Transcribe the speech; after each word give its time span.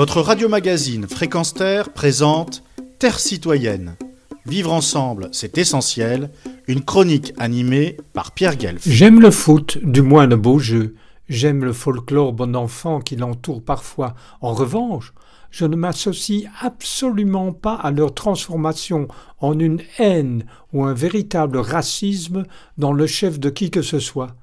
Votre 0.00 0.22
radio-magazine 0.22 1.06
Fréquence 1.06 1.52
Terre 1.52 1.92
présente 1.92 2.62
Terre 2.98 3.20
citoyenne. 3.20 3.96
Vivre 4.46 4.72
ensemble, 4.72 5.28
c'est 5.30 5.58
essentiel. 5.58 6.30
Une 6.68 6.82
chronique 6.82 7.34
animée 7.36 7.98
par 8.14 8.32
Pierre 8.32 8.56
Guelf. 8.56 8.80
J'aime 8.86 9.20
le 9.20 9.30
foot, 9.30 9.76
du 9.82 10.00
moins 10.00 10.26
le 10.26 10.36
beau 10.36 10.58
jeu. 10.58 10.94
J'aime 11.28 11.66
le 11.66 11.74
folklore 11.74 12.32
bon 12.32 12.56
enfant 12.56 13.00
qui 13.00 13.14
l'entoure 13.14 13.62
parfois. 13.62 14.14
En 14.40 14.54
revanche, 14.54 15.12
je 15.50 15.66
ne 15.66 15.76
m'associe 15.76 16.48
absolument 16.62 17.52
pas 17.52 17.74
à 17.74 17.90
leur 17.90 18.14
transformation 18.14 19.06
en 19.38 19.58
une 19.58 19.82
haine 19.98 20.46
ou 20.72 20.84
un 20.84 20.94
véritable 20.94 21.58
racisme 21.58 22.44
dans 22.78 22.94
le 22.94 23.06
chef 23.06 23.38
de 23.38 23.50
qui 23.50 23.70
que 23.70 23.82
ce 23.82 23.98
soit. 23.98 24.34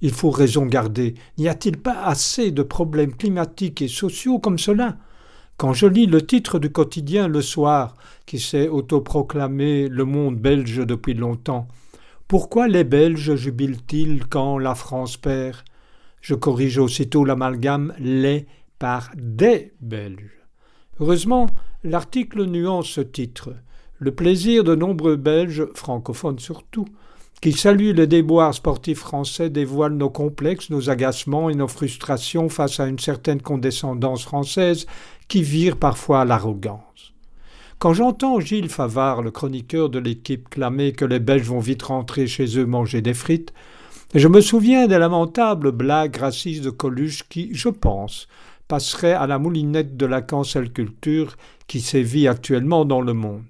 Il 0.00 0.12
faut 0.12 0.30
raison 0.30 0.66
garder. 0.66 1.14
N'y 1.38 1.48
a-t-il 1.48 1.76
pas 1.76 2.02
assez 2.04 2.50
de 2.50 2.62
problèmes 2.62 3.14
climatiques 3.14 3.82
et 3.82 3.88
sociaux 3.88 4.38
comme 4.38 4.58
cela? 4.58 4.96
Quand 5.56 5.72
je 5.72 5.86
lis 5.86 6.06
le 6.06 6.24
titre 6.24 6.60
du 6.60 6.70
quotidien 6.70 7.26
le 7.26 7.42
soir, 7.42 7.96
qui 8.26 8.38
s'est 8.38 8.68
autoproclamé 8.68 9.88
le 9.88 10.04
monde 10.04 10.36
belge 10.36 10.86
depuis 10.86 11.14
longtemps, 11.14 11.66
pourquoi 12.28 12.68
les 12.68 12.84
Belges 12.84 13.34
jubilent-ils 13.34 14.26
quand 14.26 14.58
la 14.58 14.74
France 14.74 15.16
perd? 15.16 15.56
Je 16.20 16.34
corrige 16.34 16.78
aussitôt 16.78 17.24
l'amalgame 17.24 17.94
les 17.98 18.46
par 18.78 19.10
des 19.16 19.72
Belges. 19.80 20.38
Heureusement, 21.00 21.46
l'article 21.84 22.44
nuance 22.44 22.88
ce 22.88 23.00
titre. 23.00 23.54
Le 24.00 24.12
plaisir 24.12 24.62
de 24.62 24.76
nombreux 24.76 25.16
Belges, 25.16 25.66
francophones 25.74 26.38
surtout, 26.38 26.86
qui 27.40 27.52
saluent 27.52 27.94
le 27.94 28.06
déboire 28.06 28.54
sportif 28.54 28.98
français 28.98 29.50
dévoile 29.50 29.94
nos 29.94 30.10
complexes, 30.10 30.70
nos 30.70 30.88
agacements 30.88 31.50
et 31.50 31.54
nos 31.54 31.66
frustrations 31.66 32.48
face 32.48 32.78
à 32.78 32.86
une 32.86 33.00
certaine 33.00 33.42
condescendance 33.42 34.22
française 34.22 34.86
qui 35.26 35.42
vire 35.42 35.76
parfois 35.76 36.24
l'arrogance. 36.24 37.12
Quand 37.80 37.92
j'entends 37.92 38.38
Gilles 38.38 38.68
Favard, 38.68 39.22
le 39.22 39.32
chroniqueur 39.32 39.88
de 39.88 39.98
l'équipe, 39.98 40.48
clamer 40.48 40.92
que 40.92 41.04
les 41.04 41.20
Belges 41.20 41.46
vont 41.48 41.58
vite 41.58 41.82
rentrer 41.82 42.26
chez 42.26 42.58
eux 42.58 42.66
manger 42.66 43.02
des 43.02 43.14
frites, 43.14 43.52
je 44.14 44.28
me 44.28 44.40
souviens 44.40 44.86
des 44.86 44.98
lamentables 44.98 45.72
blagues 45.72 46.16
racistes 46.16 46.64
de 46.64 46.70
Coluche 46.70 47.28
qui, 47.28 47.50
je 47.52 47.68
pense, 47.68 48.28
passeraient 48.68 49.12
à 49.12 49.26
la 49.26 49.38
moulinette 49.38 49.96
de 49.96 50.06
la 50.06 50.22
cancel 50.22 50.72
culture 50.72 51.36
qui 51.66 51.80
sévit 51.80 52.28
actuellement 52.28 52.84
dans 52.84 53.00
le 53.00 53.12
monde. 53.12 53.42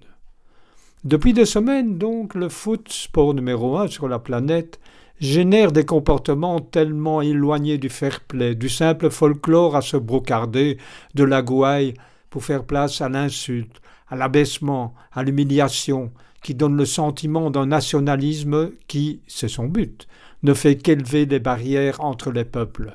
Depuis 1.05 1.33
des 1.33 1.45
semaines, 1.45 1.97
donc, 1.97 2.35
le 2.35 2.49
foot, 2.49 2.89
sport 2.91 3.33
numéro 3.33 3.79
un 3.79 3.87
sur 3.87 4.09
la 4.09 4.19
planète, 4.19 4.81
génère 5.21 5.71
des 5.71 5.85
comportements 5.85 6.59
tellement 6.59 7.23
éloignés 7.23 7.79
du 7.79 7.89
fair-play, 7.89 8.57
du 8.57 8.69
simple 8.69 9.09
folklore 9.09 9.77
à 9.77 9.81
se 9.81 9.97
brocarder, 9.97 10.77
de 11.15 11.23
la 11.23 11.41
gouaille, 11.41 11.95
pour 12.31 12.45
faire 12.45 12.65
place 12.65 13.01
à 13.01 13.09
l'insulte, 13.09 13.81
à 14.09 14.17
l'abaissement, 14.17 14.93
à 15.13 15.23
l'humiliation, 15.23 16.11
qui 16.43 16.57
donne 16.57 16.77
le 16.77 16.85
sentiment 16.85 17.51
d'un 17.51 17.67
nationalisme 17.67 18.73
qui, 18.89 19.21
c'est 19.29 19.49
son 19.49 19.67
but, 19.67 20.09
ne 20.43 20.53
fait 20.53 20.77
qu'élever 20.77 21.27
des 21.27 21.41
barrières 21.41 22.01
entre 22.01 22.33
les 22.33 22.45
peuples. 22.45 22.93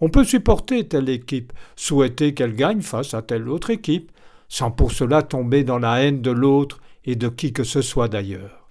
On 0.00 0.08
peut 0.08 0.24
supporter 0.24 0.88
telle 0.88 1.10
équipe, 1.10 1.52
souhaiter 1.76 2.32
qu'elle 2.32 2.54
gagne 2.54 2.80
face 2.80 3.12
à 3.12 3.20
telle 3.20 3.50
autre 3.50 3.68
équipe, 3.68 4.10
sans 4.48 4.70
pour 4.70 4.92
cela 4.92 5.22
tomber 5.22 5.62
dans 5.62 5.78
la 5.78 6.02
haine 6.02 6.22
de 6.22 6.30
l'autre 6.30 6.80
et 7.04 7.16
de 7.16 7.28
qui 7.28 7.52
que 7.52 7.64
ce 7.64 7.82
soit 7.82 8.08
d'ailleurs. 8.08 8.68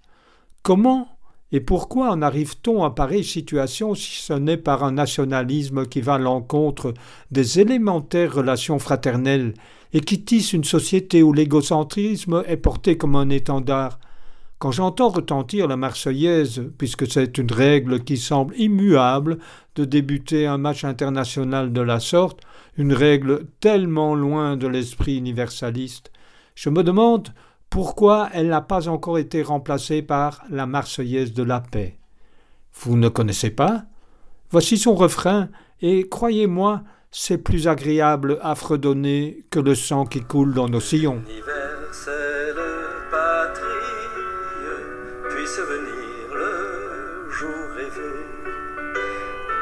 Comment 0.62 1.08
et 1.56 1.60
pourquoi 1.60 2.10
en 2.10 2.24
arrive-t-on 2.24 2.84
à 2.84 2.90
pareille 2.90 3.24
situation 3.24 3.94
si 3.94 4.24
ce 4.24 4.34
n'est 4.34 4.58
par 4.58 4.84
un 4.84 4.94
nationalisme 4.94 5.86
qui 5.86 6.02
va 6.02 6.16
à 6.16 6.18
l'encontre 6.18 6.96
des 7.30 7.60
élémentaires 7.60 8.34
relations 8.34 8.80
fraternelles 8.80 9.54
et 9.94 10.00
qui 10.00 10.24
tisse 10.24 10.54
une 10.54 10.64
société 10.64 11.22
où 11.22 11.32
l'égocentrisme 11.32 12.44
est 12.48 12.58
porté 12.58 12.98
comme 12.98 13.16
un 13.16 13.30
étendard? 13.30 14.00
Quand 14.58 14.72
j'entends 14.72 15.10
retentir 15.10 15.68
la 15.68 15.78
Marseillaise, 15.78 16.72
puisque 16.80 17.06
c'est 17.06 17.38
une 17.38 17.52
règle 17.52 18.04
qui 18.04 18.18
semble 18.18 18.58
immuable 18.58 19.38
de 19.76 19.86
débuter 19.86 20.48
un 20.48 20.58
match 20.58 20.84
international 20.86 21.72
de 21.72 21.82
la 21.82 22.00
sorte, 22.00 22.40
une 22.78 22.94
règle 22.94 23.46
tellement 23.60 24.16
loin 24.16 24.58
de 24.58 24.66
l'esprit 24.66 25.18
universaliste, 25.18 26.12
je 26.56 26.72
me 26.72 26.82
demande 26.82 27.30
pourquoi 27.74 28.30
elle 28.34 28.50
n'a 28.50 28.62
pas 28.62 28.88
encore 28.88 29.18
été 29.18 29.42
remplacée 29.42 30.04
par 30.04 30.44
la 30.52 30.68
Marseillaise 30.68 31.34
de 31.34 31.42
la 31.42 31.60
paix? 31.60 31.98
Vous 32.72 32.98
ne 32.98 33.10
connaissez 33.10 33.50
pas? 33.50 33.86
Voici 34.52 34.78
son 34.78 34.94
refrain, 34.94 35.50
et 35.82 36.08
croyez-moi, 36.08 36.84
c'est 37.10 37.40
plus 37.40 37.68
agréable 37.68 38.38
à 38.44 38.54
fredonner 38.54 39.48
que 39.50 39.60
le 39.60 39.74
sang 39.74 40.06
qui 40.06 40.22
coule 40.22 40.54
dans 40.54 40.70
nos 40.70 40.80
sillons. 40.80 41.24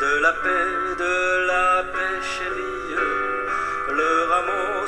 de 0.02 0.22
la 0.22 0.34
paix, 0.34 0.68
de 1.00 1.48
la 1.48 1.84
paix 1.94 2.20
chérie, 2.22 2.96
le 3.90 4.12
rameau 4.32 4.88